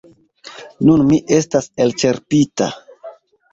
[0.89, 2.73] Nun mi estas elĉerpita.